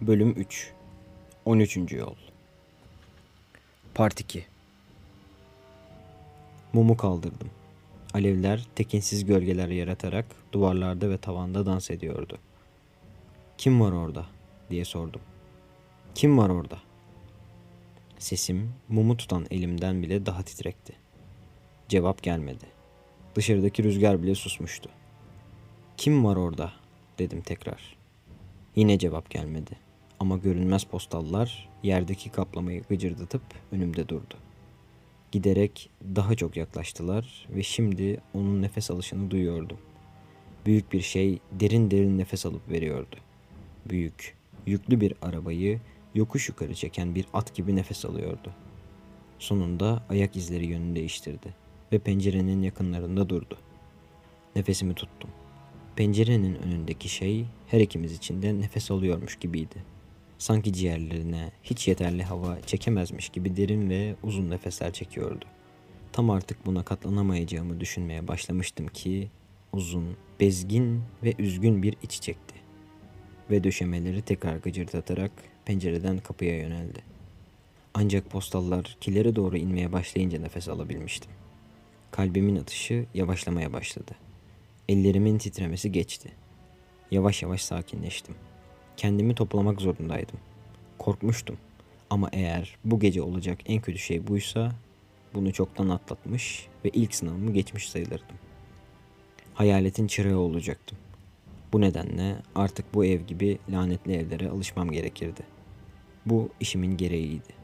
Bölüm 0.00 0.30
3 0.30 0.72
13. 1.44 1.92
Yol 1.92 2.14
Part 3.94 4.20
2 4.20 4.46
Mumu 6.72 6.96
kaldırdım. 6.96 7.50
Alevler 8.14 8.66
tekinsiz 8.74 9.24
gölgeler 9.24 9.68
yaratarak 9.68 10.26
duvarlarda 10.52 11.10
ve 11.10 11.18
tavanda 11.18 11.66
dans 11.66 11.90
ediyordu. 11.90 12.38
Kim 13.58 13.80
var 13.80 13.92
orada 13.92 14.26
diye 14.70 14.84
sordum. 14.84 15.20
Kim 16.14 16.38
var 16.38 16.48
orada? 16.48 16.78
Sesim 18.18 18.72
mumu 18.88 19.16
tutan 19.16 19.46
elimden 19.50 20.02
bile 20.02 20.26
daha 20.26 20.42
titrekti. 20.42 20.92
Cevap 21.88 22.22
gelmedi. 22.22 22.66
Dışarıdaki 23.34 23.82
rüzgar 23.82 24.22
bile 24.22 24.34
susmuştu. 24.34 24.90
Kim 25.96 26.24
var 26.24 26.36
orada 26.36 26.72
dedim 27.18 27.40
tekrar. 27.40 27.96
Yine 28.76 28.98
cevap 28.98 29.30
gelmedi. 29.30 29.89
Ama 30.20 30.36
görünmez 30.36 30.84
postallar 30.84 31.68
yerdeki 31.82 32.30
kaplamayı 32.30 32.82
gıcırdatıp 32.82 33.42
önümde 33.72 34.08
durdu. 34.08 34.34
Giderek 35.32 35.90
daha 36.16 36.34
çok 36.34 36.56
yaklaştılar 36.56 37.48
ve 37.50 37.62
şimdi 37.62 38.20
onun 38.34 38.62
nefes 38.62 38.90
alışını 38.90 39.30
duyuyordum. 39.30 39.78
Büyük 40.66 40.92
bir 40.92 41.00
şey 41.00 41.38
derin 41.52 41.90
derin 41.90 42.18
nefes 42.18 42.46
alıp 42.46 42.70
veriyordu. 42.70 43.16
Büyük, 43.88 44.36
yüklü 44.66 45.00
bir 45.00 45.14
arabayı 45.22 45.80
yokuş 46.14 46.48
yukarı 46.48 46.74
çeken 46.74 47.14
bir 47.14 47.26
at 47.32 47.54
gibi 47.54 47.76
nefes 47.76 48.04
alıyordu. 48.04 48.52
Sonunda 49.38 50.02
ayak 50.08 50.36
izleri 50.36 50.66
yönünü 50.66 50.96
değiştirdi 50.96 51.54
ve 51.92 51.98
pencerenin 51.98 52.62
yakınlarında 52.62 53.28
durdu. 53.28 53.58
Nefesimi 54.56 54.94
tuttum. 54.94 55.30
Pencerenin 55.96 56.54
önündeki 56.54 57.08
şey 57.08 57.46
her 57.66 57.80
ikimiz 57.80 58.12
için 58.12 58.42
de 58.42 58.60
nefes 58.60 58.90
alıyormuş 58.90 59.36
gibiydi. 59.36 59.99
Sanki 60.40 60.72
ciğerlerine 60.72 61.50
hiç 61.62 61.88
yeterli 61.88 62.22
hava 62.22 62.60
çekemezmiş 62.60 63.28
gibi 63.28 63.56
derin 63.56 63.90
ve 63.90 64.14
uzun 64.22 64.50
nefesler 64.50 64.92
çekiyordu. 64.92 65.44
Tam 66.12 66.30
artık 66.30 66.66
buna 66.66 66.82
katlanamayacağımı 66.82 67.80
düşünmeye 67.80 68.28
başlamıştım 68.28 68.86
ki 68.86 69.28
uzun, 69.72 70.16
bezgin 70.40 71.02
ve 71.22 71.34
üzgün 71.38 71.82
bir 71.82 71.96
iç 72.02 72.20
çekti. 72.20 72.54
Ve 73.50 73.64
döşemeleri 73.64 74.22
tekrar 74.22 74.56
gıcırdatarak 74.56 75.32
pencereden 75.64 76.18
kapıya 76.18 76.56
yöneldi. 76.56 77.02
Ancak 77.94 78.30
postallar 78.30 78.96
kilere 79.00 79.36
doğru 79.36 79.56
inmeye 79.56 79.92
başlayınca 79.92 80.40
nefes 80.40 80.68
alabilmiştim. 80.68 81.30
Kalbimin 82.10 82.56
atışı 82.56 83.06
yavaşlamaya 83.14 83.72
başladı. 83.72 84.12
Ellerimin 84.88 85.38
titremesi 85.38 85.92
geçti. 85.92 86.32
Yavaş 87.10 87.42
yavaş 87.42 87.62
sakinleştim. 87.62 88.34
Kendimi 88.96 89.34
toplamak 89.34 89.80
zorundaydım. 89.80 90.38
Korkmuştum. 90.98 91.56
Ama 92.10 92.28
eğer 92.32 92.76
bu 92.84 93.00
gece 93.00 93.22
olacak 93.22 93.58
en 93.66 93.80
kötü 93.80 93.98
şey 93.98 94.26
buysa 94.26 94.72
bunu 95.34 95.52
çoktan 95.52 95.88
atlatmış 95.88 96.68
ve 96.84 96.88
ilk 96.88 97.14
sınavımı 97.14 97.52
geçmiş 97.52 97.90
sayılırdım. 97.90 98.36
Hayaletin 99.54 100.06
çırağı 100.06 100.38
olacaktım. 100.38 100.98
Bu 101.72 101.80
nedenle 101.80 102.36
artık 102.54 102.94
bu 102.94 103.04
ev 103.04 103.20
gibi 103.20 103.58
lanetli 103.70 104.12
evlere 104.12 104.48
alışmam 104.48 104.90
gerekirdi. 104.90 105.42
Bu 106.26 106.48
işimin 106.60 106.96
gereğiydi. 106.96 107.60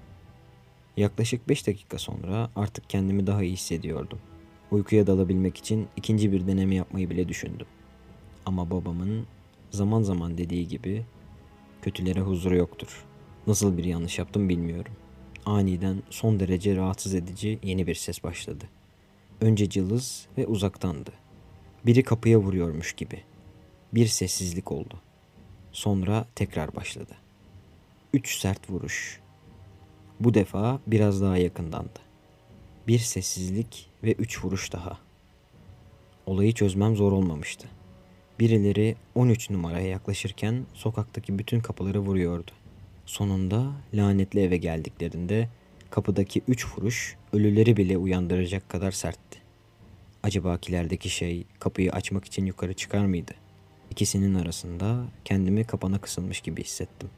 Yaklaşık 0.97 1.49
5 1.49 1.67
dakika 1.67 1.99
sonra 1.99 2.51
artık 2.57 2.91
kendimi 2.91 3.27
daha 3.27 3.43
iyi 3.43 3.53
hissediyordum. 3.53 4.19
Uykuya 4.71 5.07
dalabilmek 5.07 5.57
için 5.57 5.89
ikinci 5.97 6.33
bir 6.33 6.47
deneme 6.47 6.75
yapmayı 6.75 7.11
bile 7.11 7.29
düşündüm. 7.29 7.67
Ama 8.47 8.71
babamın 8.71 9.27
zaman 9.71 10.03
zaman 10.03 10.39
dediği 10.39 10.69
gibi 10.69 11.05
kötülere 11.87 12.21
huzuru 12.21 12.57
yoktur. 12.57 13.05
Nasıl 13.47 13.79
bir 13.79 13.85
yanlış 13.85 14.19
yaptım 14.19 14.49
bilmiyorum. 14.49 14.93
Aniden 15.45 16.03
son 16.11 16.41
derece 16.41 16.77
rahatsız 16.77 17.15
edici 17.15 17.59
yeni 17.63 17.87
bir 17.87 17.95
ses 17.95 18.25
başladı. 18.25 18.65
Önce 19.41 19.69
cılız 19.69 20.27
ve 20.39 20.47
uzaktandı. 20.47 21.13
Biri 21.87 22.03
kapıya 22.03 22.39
vuruyormuş 22.39 22.93
gibi. 22.93 23.23
Bir 23.93 24.07
sessizlik 24.07 24.73
oldu. 24.73 25.01
Sonra 25.73 26.27
tekrar 26.35 26.77
başladı. 26.77 27.15
Üç 28.15 28.39
sert 28.39 28.71
vuruş. 28.71 29.21
Bu 30.21 30.35
defa 30.35 30.81
biraz 30.87 31.23
daha 31.23 31.37
yakındandı. 31.37 32.01
Bir 32.89 32.99
sessizlik 32.99 33.91
ve 34.03 34.13
üç 34.13 34.45
vuruş 34.45 34.73
daha. 34.73 34.99
Olayı 36.27 36.53
çözmem 36.53 36.97
zor 36.97 37.13
olmamıştı. 37.13 37.69
Birileri 38.41 38.97
13 39.15 39.51
numaraya 39.51 39.87
yaklaşırken 39.87 40.65
sokaktaki 40.75 41.39
bütün 41.39 41.61
kapıları 41.61 42.01
vuruyordu. 42.01 42.51
Sonunda 43.07 43.73
lanetli 43.95 44.41
eve 44.41 44.57
geldiklerinde 44.57 45.49
kapıdaki 45.91 46.43
üç 46.49 46.67
vuruş 46.67 47.17
ölüleri 47.33 47.77
bile 47.77 47.97
uyandıracak 47.99 48.69
kadar 48.69 48.91
sertti. 48.91 49.39
Acaba 50.23 50.59
kilerdeki 50.59 51.09
şey 51.09 51.45
kapıyı 51.59 51.93
açmak 51.93 52.25
için 52.25 52.47
yukarı 52.47 52.75
çıkar 52.75 53.07
mıydı? 53.07 53.33
İkisinin 53.91 54.35
arasında 54.35 55.05
kendimi 55.25 55.65
kapana 55.65 55.99
kısılmış 55.99 56.41
gibi 56.41 56.65
hissettim. 56.65 57.11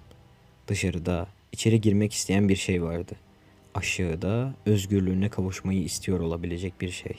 Dışarıda 0.69 1.27
içeri 1.53 1.81
girmek 1.81 2.13
isteyen 2.13 2.49
bir 2.49 2.57
şey 2.57 2.83
vardı. 2.83 3.13
Aşağıda 3.75 4.55
özgürlüğüne 4.67 5.29
kavuşmayı 5.29 5.83
istiyor 5.83 6.21
olabilecek 6.21 6.81
bir 6.81 6.91
şey. 6.91 7.17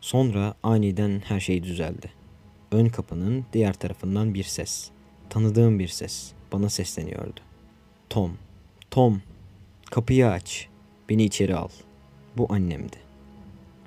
Sonra 0.00 0.54
aniden 0.62 1.22
her 1.24 1.40
şey 1.40 1.62
düzeldi. 1.62 2.23
Ön 2.74 2.88
kapının 2.88 3.44
diğer 3.52 3.74
tarafından 3.74 4.34
bir 4.34 4.44
ses. 4.44 4.90
Tanıdığım 5.30 5.78
bir 5.78 5.88
ses 5.88 6.32
bana 6.52 6.68
sesleniyordu. 6.68 7.40
Tom, 8.10 8.32
Tom, 8.90 9.22
kapıyı 9.90 10.28
aç. 10.28 10.68
Beni 11.08 11.24
içeri 11.24 11.56
al. 11.56 11.68
Bu 12.36 12.46
annemdi. 12.52 12.96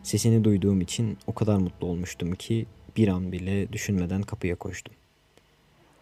Sesini 0.04 0.44
duyduğum 0.44 0.82
için 0.82 1.18
o 1.28 1.34
kadar 1.34 1.58
mutlu 1.58 1.88
olmuştum 1.88 2.36
ki 2.36 2.66
bir 2.98 3.08
an 3.08 3.32
bile 3.32 3.74
düşünmeden 3.74 4.22
kapıya 4.22 4.56
koştum. 4.56 4.94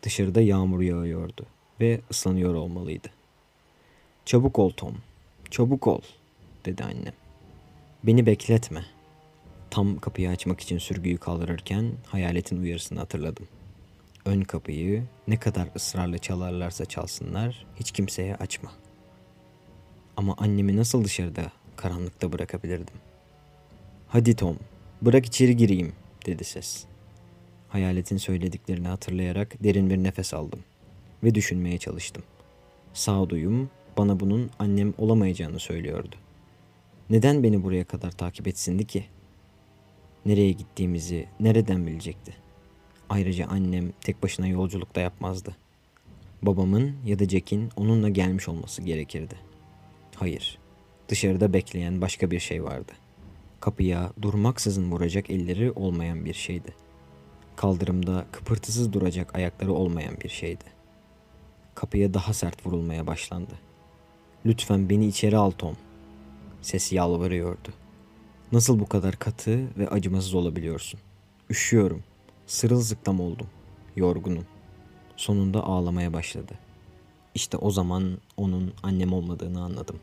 Dışarıda 0.03 0.41
yağmur 0.41 0.81
yağıyordu 0.81 1.45
ve 1.81 2.01
ıslanıyor 2.12 2.53
olmalıydı. 2.53 3.07
Çabuk 4.25 4.59
ol 4.59 4.69
Tom, 4.69 4.97
çabuk 5.51 5.88
ol, 5.88 6.01
dedi 6.66 6.84
annem. 6.84 7.13
Beni 8.03 8.25
bekletme. 8.25 8.85
Tam 9.75 10.00
kapıyı 10.00 10.30
açmak 10.30 10.59
için 10.59 10.78
sürgüyü 10.78 11.18
kaldırırken 11.18 11.91
hayaletin 12.06 12.62
uyarısını 12.62 13.00
hatırladım. 13.00 13.47
Ön 14.25 14.41
kapıyı 14.41 15.03
ne 15.28 15.40
kadar 15.40 15.68
ısrarla 15.75 16.18
çalarlarsa 16.18 16.86
çalsınlar 16.86 17.66
hiç 17.75 17.91
kimseye 17.91 18.36
açma. 18.36 18.72
Ama 20.18 20.36
annemi 20.38 20.78
nasıl 20.78 21.03
dışarıda 21.03 21.52
karanlıkta 21.75 22.34
bırakabilirdim? 22.34 22.96
Hadi 24.08 24.36
Tom, 24.36 24.58
bırak 25.02 25.25
içeri 25.25 25.58
gireyim, 25.58 25.94
dedi 26.25 26.44
ses. 26.44 26.86
Hayaletin 27.69 28.18
söylediklerini 28.18 28.88
hatırlayarak 28.88 29.63
derin 29.63 29.90
bir 29.90 29.97
nefes 29.97 30.34
aldım 30.34 30.59
ve 31.24 31.36
düşünmeye 31.36 31.78
çalıştım. 31.78 32.24
Sağduyum 32.94 33.69
bana 33.97 34.19
bunun 34.19 34.52
annem 34.59 34.94
olamayacağını 34.97 35.59
söylüyordu. 35.59 36.16
Neden 37.09 37.44
beni 37.44 37.63
buraya 37.63 37.84
kadar 37.84 38.12
takip 38.12 38.47
etsindi 38.47 38.88
ki? 38.88 39.06
Nereye 40.25 40.52
gittiğimizi 40.52 41.28
nereden 41.40 41.88
bilecekti? 41.88 42.34
Ayrıca 43.09 43.47
annem 43.47 43.91
tek 44.02 44.24
başına 44.24 44.47
yolculukta 44.47 45.02
yapmazdı. 45.02 45.56
Babamın 46.41 46.96
ya 47.06 47.19
da 47.19 47.25
Jack'in 47.25 47.69
onunla 47.75 48.09
gelmiş 48.09 48.50
olması 48.50 48.81
gerekirdi. 48.81 49.36
Hayır, 50.16 50.58
dışarıda 51.09 51.53
bekleyen 51.53 52.02
başka 52.02 52.31
bir 52.31 52.40
şey 52.40 52.63
vardı. 52.63 52.91
Kapıya 53.59 54.12
durmaksızın 54.22 54.91
vuracak 54.91 55.30
elleri 55.30 55.72
olmayan 55.72 56.25
bir 56.25 56.34
şeydi. 56.34 56.74
Kaldırımda 57.56 58.25
kıpırtısız 58.31 58.94
duracak 58.94 59.36
ayakları 59.36 59.74
olmayan 59.74 60.18
bir 60.24 60.30
şeydi. 60.30 60.63
Kapıya 61.75 62.13
daha 62.13 62.33
sert 62.33 62.66
vurulmaya 62.66 63.07
başlandı. 63.07 63.54
Lütfen 64.45 64.89
beni 64.89 65.07
içeri 65.07 65.38
al 65.38 65.51
Tom. 65.51 65.75
Sesi 66.62 66.95
yalvarıyordu. 66.95 67.85
Nasıl 68.51 68.80
bu 68.80 68.86
kadar 68.89 69.15
katı 69.15 69.77
ve 69.77 69.89
acımasız 69.89 70.33
olabiliyorsun? 70.33 71.00
Üşüyorum. 71.50 72.03
Sırılsıklam 72.47 73.19
oldum. 73.19 73.47
Yorgunum. 73.95 74.45
Sonunda 75.18 75.63
ağlamaya 75.63 76.13
başladı. 76.13 76.53
İşte 77.36 77.57
o 77.57 77.71
zaman 77.71 78.18
onun 78.38 78.74
annem 78.83 79.13
olmadığını 79.13 79.63
anladım. 79.63 80.00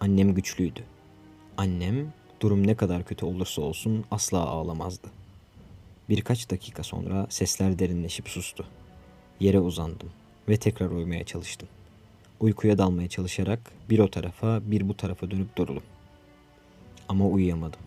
Annem 0.00 0.34
güçlüydü. 0.34 0.80
Annem 1.56 2.12
durum 2.40 2.66
ne 2.66 2.74
kadar 2.74 3.04
kötü 3.04 3.26
olursa 3.26 3.62
olsun 3.62 4.04
asla 4.10 4.38
ağlamazdı. 4.38 5.08
Birkaç 6.08 6.50
dakika 6.50 6.82
sonra 6.82 7.26
sesler 7.30 7.78
derinleşip 7.78 8.28
sustu. 8.28 8.64
Yere 9.40 9.60
uzandım 9.60 10.10
ve 10.48 10.56
tekrar 10.56 10.90
uyumaya 10.90 11.24
çalıştım. 11.24 11.68
Uykuya 12.40 12.78
dalmaya 12.78 13.08
çalışarak 13.08 13.60
bir 13.90 13.98
o 13.98 14.10
tarafa 14.10 14.60
bir 14.70 14.88
bu 14.88 14.96
tarafa 14.96 15.30
dönüp 15.30 15.56
durdum. 15.56 15.82
Ama 17.08 17.26
uyuyamadım. 17.26 17.80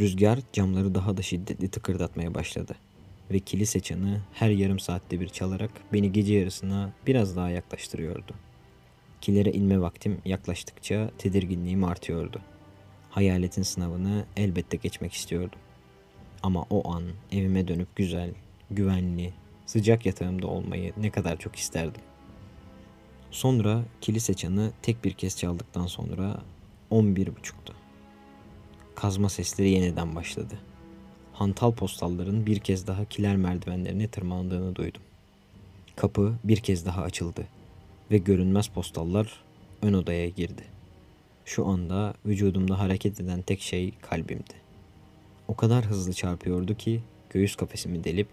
Rüzgar 0.00 0.38
camları 0.52 0.94
daha 0.94 1.16
da 1.16 1.22
şiddetli 1.22 1.68
tıkırdatmaya 1.68 2.34
başladı. 2.34 2.74
ve 3.30 3.38
kilise 3.38 3.80
çanı 3.80 4.20
her 4.32 4.50
yarım 4.50 4.78
saatte 4.78 5.20
bir 5.20 5.28
çalarak 5.28 5.70
beni 5.92 6.12
gece 6.12 6.34
yarısına 6.34 6.92
biraz 7.06 7.36
daha 7.36 7.50
yaklaştırıyordu. 7.50 8.34
Kilere 9.20 9.52
inme 9.52 9.80
vaktim 9.80 10.18
yaklaştıkça 10.24 11.10
tedirginliğim 11.18 11.84
artıyordu. 11.84 12.40
Hayaletin 13.10 13.62
sınavını 13.62 14.24
elbette 14.36 14.76
geçmek 14.76 15.12
istiyordum. 15.12 15.58
Ama 16.42 16.66
o 16.70 16.92
an 16.92 17.04
evime 17.32 17.68
dönüp 17.68 17.96
güzel, 17.96 18.30
güvenli, 18.70 19.32
sıcak 19.66 20.06
yatağımda 20.06 20.46
olmayı 20.46 20.92
ne 20.96 21.10
kadar 21.10 21.38
çok 21.38 21.56
isterdim. 21.56 22.02
Sonra 23.30 23.82
kilise 24.00 24.34
çanı 24.34 24.72
tek 24.82 25.04
bir 25.04 25.12
kez 25.12 25.38
çaldıktan 25.38 25.86
sonra 25.86 26.40
11.30'tu. 26.90 27.74
Kazma 28.94 29.28
sesleri 29.28 29.70
yeniden 29.70 30.16
başladı. 30.16 30.58
Hantal 31.32 31.72
postalların 31.72 32.46
bir 32.46 32.58
kez 32.58 32.86
daha 32.86 33.04
kiler 33.04 33.36
merdivenlerine 33.36 34.08
tırmandığını 34.08 34.76
duydum. 34.76 35.02
Kapı 35.96 36.34
bir 36.44 36.56
kez 36.56 36.86
daha 36.86 37.02
açıldı 37.02 37.46
ve 38.10 38.18
görünmez 38.18 38.68
postallar 38.68 39.44
ön 39.82 39.92
odaya 39.92 40.28
girdi. 40.28 40.64
Şu 41.44 41.66
anda 41.66 42.14
vücudumda 42.26 42.78
hareket 42.78 43.20
eden 43.20 43.42
tek 43.42 43.60
şey 43.60 43.92
kalbimdi. 44.00 44.54
O 45.48 45.56
kadar 45.56 45.84
hızlı 45.84 46.12
çarpıyordu 46.12 46.74
ki 46.74 47.00
göğüs 47.30 47.56
kafesimi 47.56 48.04
delip 48.04 48.28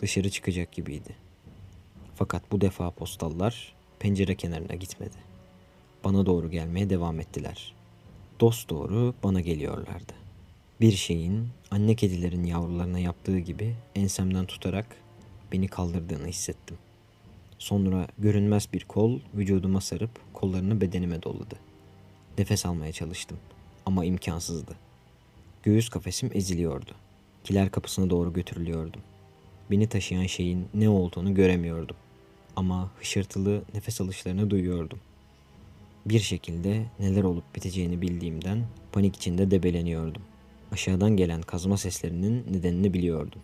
dışarı 0.00 0.30
çıkacak 0.30 0.72
gibiydi. 0.72 1.16
Fakat 2.14 2.52
bu 2.52 2.60
defa 2.60 2.90
postallar 2.90 3.74
pencere 3.98 4.34
kenarına 4.34 4.74
gitmedi. 4.74 5.16
Bana 6.04 6.26
doğru 6.26 6.50
gelmeye 6.50 6.90
devam 6.90 7.20
ettiler. 7.20 7.77
Dost 8.40 8.70
doğru 8.70 9.14
bana 9.22 9.40
geliyorlardı. 9.40 10.12
Bir 10.80 10.92
şeyin 10.92 11.48
anne 11.70 11.94
kedilerin 11.94 12.44
yavrularına 12.44 12.98
yaptığı 12.98 13.38
gibi 13.38 13.74
ensemden 13.94 14.46
tutarak 14.46 14.86
beni 15.52 15.68
kaldırdığını 15.68 16.26
hissettim. 16.26 16.78
Sonra 17.58 18.08
görünmez 18.18 18.68
bir 18.72 18.84
kol 18.84 19.18
vücuduma 19.34 19.80
sarıp 19.80 20.10
kollarını 20.32 20.80
bedenime 20.80 21.22
doladı. 21.22 21.56
Nefes 22.38 22.66
almaya 22.66 22.92
çalıştım 22.92 23.38
ama 23.86 24.04
imkansızdı. 24.04 24.76
Göğüs 25.62 25.88
kafesim 25.88 26.30
eziliyordu. 26.34 26.90
Kiler 27.44 27.70
kapısına 27.70 28.10
doğru 28.10 28.32
götürülüyordum. 28.32 29.00
Beni 29.70 29.88
taşıyan 29.88 30.26
şeyin 30.26 30.68
ne 30.74 30.88
olduğunu 30.88 31.34
göremiyordum. 31.34 31.96
Ama 32.56 32.90
hışırtılı 32.98 33.62
nefes 33.74 34.00
alışlarını 34.00 34.50
duyuyordum. 34.50 34.98
Bir 36.06 36.20
şekilde 36.20 36.84
neler 37.00 37.24
olup 37.24 37.54
biteceğini 37.54 38.02
bildiğimden 38.02 38.64
panik 38.92 39.16
içinde 39.16 39.50
debeleniyordum. 39.50 40.22
Aşağıdan 40.72 41.16
gelen 41.16 41.42
kazma 41.42 41.76
seslerinin 41.76 42.46
nedenini 42.50 42.94
biliyordum. 42.94 43.40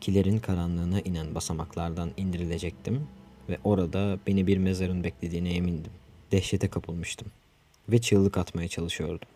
Kilerin 0.00 0.38
karanlığına 0.38 1.00
inen 1.00 1.34
basamaklardan 1.34 2.10
indirilecektim 2.16 3.06
ve 3.48 3.58
orada 3.64 4.18
beni 4.26 4.46
bir 4.46 4.58
mezarın 4.58 5.04
beklediğine 5.04 5.54
emindim. 5.54 5.92
Dehşete 6.32 6.68
kapılmıştım 6.68 7.28
ve 7.88 8.00
çığlık 8.00 8.38
atmaya 8.38 8.68
çalışıyordum. 8.68 9.28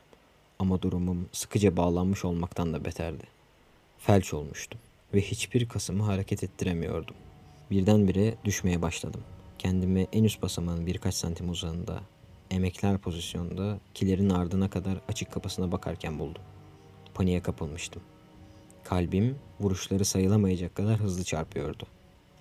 Ama 0.58 0.82
durumum 0.82 1.29
sıkıca 1.32 1.76
bağlanmış 1.76 2.25
olmaktan 2.25 2.75
da 2.75 2.85
beterdi. 2.85 3.25
Felç 3.99 4.35
olmuştum 4.35 4.81
ve 5.14 5.20
hiçbir 5.20 5.69
kasımı 5.69 6.02
hareket 6.02 6.44
ettiremiyordum. 6.44 7.14
Birdenbire 7.70 8.35
düşmeye 8.44 8.82
başladım. 8.82 9.20
Kendimi 9.58 10.06
en 10.12 10.25
üst 10.25 10.43
basamağın 10.43 10.87
birkaç 10.87 11.14
santim 11.14 11.50
uzağında, 11.50 12.00
emekler 12.54 12.98
pozisyonda 12.98 13.78
kilerin 13.94 14.30
ardına 14.30 14.70
kadar 14.70 15.00
açık 15.08 15.32
kapısına 15.32 15.72
bakarken 15.72 16.18
buldum. 16.18 16.42
Paniğe 17.14 17.42
kapılmıştım. 17.42 18.02
Kalbim 18.84 19.38
vuruşları 19.60 20.04
sayılamayacak 20.04 20.74
kadar 20.74 21.00
hızlı 21.00 21.24
çarpıyordu. 21.24 21.86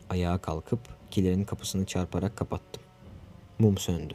Ayağa 0.10 0.38
kalkıp 0.38 0.80
kilerin 1.12 1.44
kapısını 1.44 1.86
çarparak 1.86 2.38
kapattım. 2.38 2.84
Mum 3.60 3.78
söndü. 3.78 4.14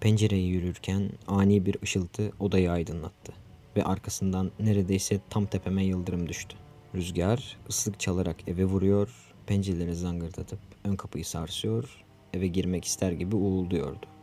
Pencereyi 0.00 0.48
yürürken 0.48 1.10
ani 1.26 1.66
bir 1.66 1.76
ışıltı 1.82 2.32
odayı 2.40 2.70
aydınlattı 2.70 3.32
ve 3.76 3.84
arkasından 3.84 4.52
neredeyse 4.60 5.20
tam 5.30 5.46
tepeme 5.46 5.84
yıldırım 5.84 6.28
düştü. 6.28 6.56
Rüzgar 6.94 7.58
ıslık 7.68 8.00
çalarak 8.00 8.48
eve 8.48 8.64
vuruyor, 8.64 9.34
pencereleri 9.46 9.94
zangırdatıp 9.94 10.58
ön 10.84 10.96
kapıyı 10.96 11.24
sarsıyor, 11.24 12.04
eve 12.32 12.46
girmek 12.46 12.84
ister 12.84 13.12
gibi 13.12 13.36
uğulduyordu. 13.36 14.13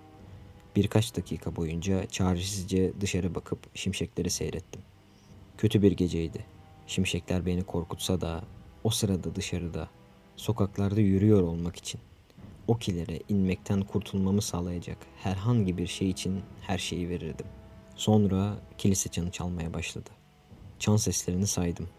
Birkaç 0.76 1.16
dakika 1.16 1.56
boyunca 1.56 2.06
çaresizce 2.06 2.92
dışarı 3.02 3.36
bakıp 3.36 3.60
şimşekleri 3.78 4.30
seyrettim. 4.30 4.82
Kötü 5.58 5.82
bir 5.82 5.92
geceydi. 5.92 6.46
Şimşekler 6.88 7.46
beni 7.46 7.64
korkutsa 7.64 8.22
da 8.22 8.44
o 8.84 8.90
sırada 8.90 9.36
dışarıda, 9.36 9.90
sokaklarda 10.36 11.02
yürüyor 11.02 11.42
olmak 11.42 11.76
için 11.76 12.02
o 12.68 12.78
kilere 12.78 13.20
inmekten 13.30 13.82
kurtulmamı 13.82 14.42
sağlayacak 14.42 14.98
herhangi 15.24 15.78
bir 15.78 15.88
şey 15.88 16.10
için 16.10 16.42
her 16.62 16.78
şeyi 16.78 17.10
verirdim. 17.10 17.46
Sonra 17.96 18.58
kilise 18.78 19.10
çanı 19.10 19.32
çalmaya 19.32 19.74
başladı. 19.74 20.10
Çan 20.80 20.96
seslerini 20.96 21.48
saydım. 21.48 21.90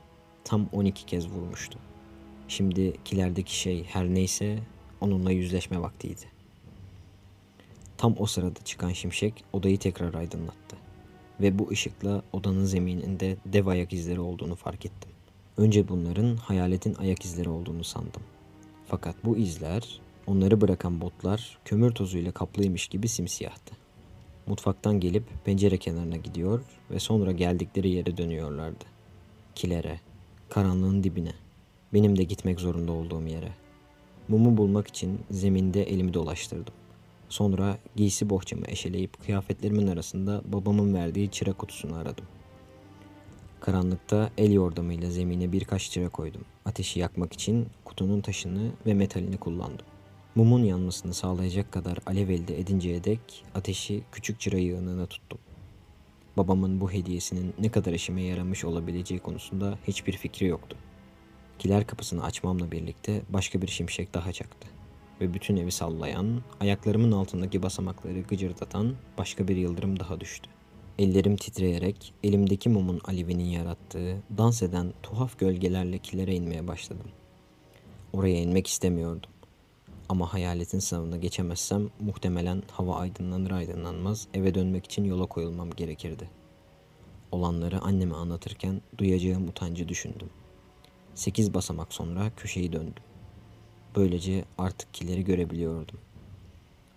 Tam 0.44 0.68
12 0.72 1.06
kez 1.06 1.28
vurmuştu. 1.28 1.78
Şimdi 2.48 2.92
kilerdeki 3.04 3.58
şey 3.58 3.84
her 3.84 4.06
neyse 4.06 4.58
onunla 5.00 5.30
yüzleşme 5.32 5.80
vaktiydi. 5.80 6.31
Tam 8.02 8.14
o 8.18 8.26
sırada 8.26 8.60
çıkan 8.64 8.92
şimşek 8.92 9.44
odayı 9.52 9.78
tekrar 9.78 10.14
aydınlattı. 10.14 10.76
Ve 11.40 11.58
bu 11.58 11.70
ışıkla 11.70 12.22
odanın 12.32 12.64
zemininde 12.64 13.36
dev 13.46 13.66
ayak 13.66 13.92
izleri 13.92 14.20
olduğunu 14.20 14.54
fark 14.54 14.86
ettim. 14.86 15.10
Önce 15.56 15.88
bunların 15.88 16.36
hayaletin 16.36 16.94
ayak 16.94 17.24
izleri 17.24 17.48
olduğunu 17.48 17.84
sandım. 17.84 18.22
Fakat 18.86 19.24
bu 19.24 19.36
izler 19.36 20.00
Onları 20.26 20.60
bırakan 20.60 21.00
botlar 21.00 21.58
kömür 21.64 21.90
tozuyla 21.90 22.32
kaplıymış 22.32 22.88
gibi 22.88 23.08
simsiyahtı. 23.08 23.74
Mutfaktan 24.46 25.00
gelip 25.00 25.24
pencere 25.44 25.76
kenarına 25.76 26.16
gidiyor 26.16 26.62
ve 26.90 26.98
sonra 26.98 27.32
geldikleri 27.32 27.90
yere 27.90 28.16
dönüyorlardı. 28.16 28.84
Kilere, 29.54 30.00
karanlığın 30.48 31.02
dibine, 31.02 31.32
benim 31.94 32.18
de 32.18 32.22
gitmek 32.22 32.60
zorunda 32.60 32.92
olduğum 32.92 33.26
yere. 33.26 33.52
Mumu 34.28 34.56
bulmak 34.56 34.88
için 34.88 35.20
zeminde 35.30 35.82
elimi 35.82 36.14
dolaştırdım. 36.14 36.74
Sonra 37.32 37.78
giysi 37.96 38.30
bohçamı 38.30 38.62
eşeleyip 38.68 39.20
kıyafetlerimin 39.24 39.86
arasında 39.86 40.42
babamın 40.44 40.94
verdiği 40.94 41.30
çıra 41.30 41.52
kutusunu 41.52 41.96
aradım. 41.96 42.24
Karanlıkta 43.60 44.30
el 44.38 44.52
yordamıyla 44.52 45.10
zemine 45.10 45.52
birkaç 45.52 45.90
çıra 45.90 46.08
koydum. 46.08 46.44
Ateşi 46.64 47.00
yakmak 47.00 47.32
için 47.32 47.68
kutunun 47.84 48.20
taşını 48.20 48.70
ve 48.86 48.94
metalini 48.94 49.36
kullandım. 49.36 49.86
Mumun 50.34 50.64
yanmasını 50.64 51.14
sağlayacak 51.14 51.72
kadar 51.72 51.98
alev 52.06 52.28
elde 52.28 52.60
edinceye 52.60 53.04
dek 53.04 53.44
ateşi 53.54 54.02
küçük 54.12 54.40
çıra 54.40 54.58
yığınına 54.58 55.06
tuttum. 55.06 55.38
Babamın 56.36 56.80
bu 56.80 56.92
hediyesinin 56.92 57.54
ne 57.58 57.70
kadar 57.70 57.92
işime 57.92 58.22
yaramış 58.22 58.64
olabileceği 58.64 59.20
konusunda 59.20 59.78
hiçbir 59.88 60.12
fikri 60.12 60.46
yoktu. 60.46 60.76
Kiler 61.58 61.86
kapısını 61.86 62.24
açmamla 62.24 62.72
birlikte 62.72 63.22
başka 63.28 63.62
bir 63.62 63.68
şimşek 63.68 64.14
daha 64.14 64.32
çaktı. 64.32 64.81
Ve 65.22 65.34
bütün 65.34 65.56
evi 65.56 65.70
sallayan, 65.70 66.42
ayaklarımın 66.60 67.12
altındaki 67.12 67.62
basamakları 67.62 68.20
gıcırdatan 68.20 68.94
başka 69.18 69.48
bir 69.48 69.56
yıldırım 69.56 70.00
daha 70.00 70.20
düştü. 70.20 70.50
Ellerim 70.98 71.36
titreyerek 71.36 72.14
elimdeki 72.22 72.68
mumun 72.68 73.00
alevinin 73.04 73.44
yarattığı, 73.44 74.22
dans 74.38 74.62
eden 74.62 74.92
tuhaf 75.02 75.38
gölgelerle 75.38 75.98
kilere 75.98 76.34
inmeye 76.34 76.68
başladım. 76.68 77.06
Oraya 78.12 78.36
inmek 78.36 78.66
istemiyordum. 78.66 79.30
Ama 80.08 80.32
hayaletin 80.32 80.78
sınavına 80.78 81.16
geçemezsem 81.16 81.90
muhtemelen 82.00 82.62
hava 82.70 82.96
aydınlanır 82.96 83.50
aydınlanmaz 83.50 84.28
eve 84.34 84.54
dönmek 84.54 84.84
için 84.84 85.04
yola 85.04 85.26
koyulmam 85.26 85.70
gerekirdi. 85.70 86.30
Olanları 87.32 87.80
anneme 87.80 88.14
anlatırken 88.14 88.80
duyacağım 88.98 89.48
utancı 89.48 89.88
düşündüm. 89.88 90.30
Sekiz 91.14 91.54
basamak 91.54 91.92
sonra 91.92 92.32
köşeyi 92.36 92.72
döndüm. 92.72 93.11
Böylece 93.96 94.44
artık 94.58 94.94
kileri 94.94 95.24
görebiliyordum. 95.24 95.98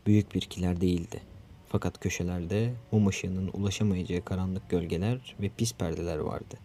Büyük 0.05 0.35
bir 0.35 0.41
kiler 0.41 0.81
değildi. 0.81 1.21
Fakat 1.67 1.99
köşelerde 1.99 2.73
mum 2.91 3.07
ışığının 3.07 3.49
ulaşamayacağı 3.53 4.25
karanlık 4.25 4.69
gölgeler 4.69 5.35
ve 5.39 5.49
pis 5.57 5.73
perdeler 5.73 6.17
vardı. 6.17 6.55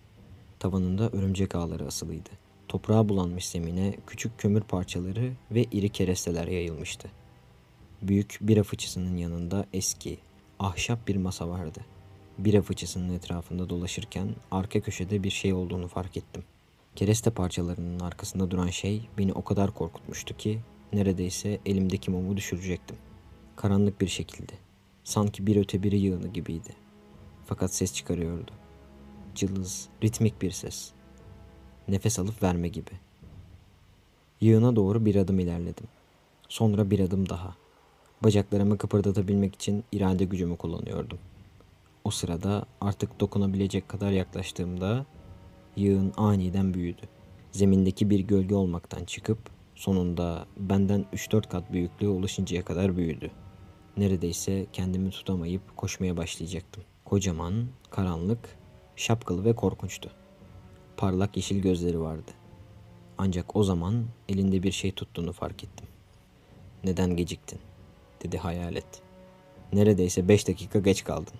Tavanında 0.58 1.10
örümcek 1.10 1.54
ağları 1.54 1.86
asılıydı. 1.86 2.30
Toprağa 2.68 3.08
bulanmış 3.08 3.48
zemine 3.48 3.94
küçük 4.06 4.38
kömür 4.38 4.60
parçaları 4.60 5.32
ve 5.50 5.64
iri 5.64 5.88
keresteler 5.88 6.46
yayılmıştı. 6.46 7.08
Büyük 8.02 8.38
bira 8.40 8.62
fıçısının 8.62 9.16
yanında 9.16 9.66
eski, 9.72 10.18
ahşap 10.58 11.08
bir 11.08 11.16
masa 11.16 11.48
vardı. 11.48 11.80
Bira 12.38 12.62
fıçısının 12.62 13.14
etrafında 13.14 13.70
dolaşırken 13.70 14.28
arka 14.50 14.80
köşede 14.80 15.22
bir 15.22 15.30
şey 15.30 15.52
olduğunu 15.52 15.88
fark 15.88 16.16
ettim. 16.16 16.44
Kereste 16.96 17.30
parçalarının 17.30 18.00
arkasında 18.00 18.50
duran 18.50 18.68
şey 18.68 19.08
beni 19.18 19.32
o 19.32 19.44
kadar 19.44 19.74
korkutmuştu 19.74 20.36
ki 20.36 20.60
neredeyse 20.92 21.60
elimdeki 21.66 22.10
mumu 22.10 22.36
düşürecektim. 22.36 22.96
Karanlık 23.56 24.00
bir 24.00 24.08
şekilde. 24.08 24.52
Sanki 25.04 25.46
bir 25.46 25.56
öte 25.56 25.82
biri 25.82 25.98
yığını 25.98 26.28
gibiydi. 26.28 26.74
Fakat 27.46 27.74
ses 27.74 27.94
çıkarıyordu. 27.94 28.52
Cılız, 29.34 29.88
ritmik 30.02 30.42
bir 30.42 30.50
ses 30.50 30.92
nefes 31.90 32.18
alıp 32.18 32.42
verme 32.42 32.68
gibi. 32.68 32.90
Yığına 34.40 34.76
doğru 34.76 35.04
bir 35.04 35.16
adım 35.16 35.38
ilerledim. 35.38 35.86
Sonra 36.48 36.90
bir 36.90 37.00
adım 37.00 37.28
daha. 37.28 37.54
Bacaklarımı 38.24 38.78
kıpırdatabilmek 38.78 39.54
için 39.54 39.84
irade 39.92 40.24
gücümü 40.24 40.56
kullanıyordum. 40.56 41.18
O 42.04 42.10
sırada 42.10 42.66
artık 42.80 43.20
dokunabilecek 43.20 43.88
kadar 43.88 44.10
yaklaştığımda 44.10 45.06
yığın 45.76 46.12
aniden 46.16 46.74
büyüdü. 46.74 47.02
Zemindeki 47.52 48.10
bir 48.10 48.20
gölge 48.20 48.54
olmaktan 48.54 49.04
çıkıp 49.04 49.38
sonunda 49.74 50.46
benden 50.56 51.06
3-4 51.12 51.48
kat 51.48 51.72
büyüklüğe 51.72 52.08
ulaşıncaya 52.08 52.64
kadar 52.64 52.96
büyüdü. 52.96 53.30
Neredeyse 53.96 54.66
kendimi 54.72 55.10
tutamayıp 55.10 55.76
koşmaya 55.76 56.16
başlayacaktım. 56.16 56.82
Kocaman, 57.04 57.66
karanlık, 57.90 58.58
şapkalı 58.96 59.44
ve 59.44 59.54
korkunçtu. 59.54 60.10
Parlak 60.96 61.36
yeşil 61.36 61.62
gözleri 61.62 62.00
vardı. 62.00 62.30
Ancak 63.18 63.56
o 63.56 63.64
zaman 63.64 64.04
elinde 64.28 64.62
bir 64.62 64.72
şey 64.72 64.92
tuttuğunu 64.92 65.32
fark 65.32 65.64
ettim. 65.64 65.86
Neden 66.84 67.16
geciktin? 67.16 67.60
dedi 68.22 68.38
hayalet. 68.38 69.02
Neredeyse 69.72 70.28
beş 70.28 70.48
dakika 70.48 70.78
geç 70.78 71.04
kaldın. 71.04 71.34